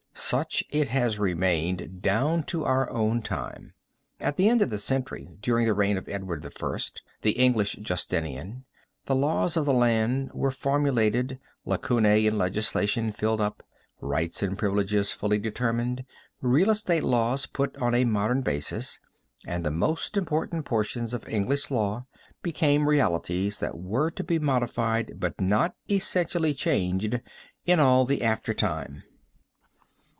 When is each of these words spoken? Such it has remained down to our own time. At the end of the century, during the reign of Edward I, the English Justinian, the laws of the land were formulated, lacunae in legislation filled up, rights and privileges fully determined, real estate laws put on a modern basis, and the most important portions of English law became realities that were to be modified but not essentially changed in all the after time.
Such 0.13 0.63
it 0.69 0.87
has 0.89 1.19
remained 1.19 2.01
down 2.01 2.43
to 2.43 2.63
our 2.63 2.89
own 2.89 3.21
time. 3.21 3.73
At 4.19 4.37
the 4.37 4.47
end 4.47 4.61
of 4.61 4.69
the 4.69 4.77
century, 4.77 5.37
during 5.41 5.65
the 5.65 5.73
reign 5.73 5.97
of 5.97 6.07
Edward 6.07 6.45
I, 6.45 6.77
the 7.21 7.31
English 7.31 7.73
Justinian, 7.81 8.63
the 9.07 9.15
laws 9.15 9.57
of 9.57 9.65
the 9.65 9.73
land 9.73 10.31
were 10.33 10.51
formulated, 10.51 11.37
lacunae 11.65 12.25
in 12.25 12.37
legislation 12.37 13.11
filled 13.11 13.41
up, 13.41 13.61
rights 13.99 14.41
and 14.41 14.57
privileges 14.57 15.11
fully 15.11 15.37
determined, 15.37 16.05
real 16.39 16.69
estate 16.69 17.03
laws 17.03 17.45
put 17.45 17.75
on 17.77 17.93
a 17.93 18.05
modern 18.05 18.41
basis, 18.41 18.99
and 19.45 19.65
the 19.65 19.71
most 19.71 20.15
important 20.15 20.63
portions 20.65 21.13
of 21.13 21.27
English 21.27 21.69
law 21.69 22.05
became 22.41 22.87
realities 22.87 23.59
that 23.59 23.77
were 23.77 24.09
to 24.11 24.23
be 24.23 24.39
modified 24.39 25.19
but 25.19 25.41
not 25.41 25.75
essentially 25.89 26.53
changed 26.53 27.19
in 27.65 27.81
all 27.81 28.05
the 28.05 28.21
after 28.23 28.53
time. 28.53 29.03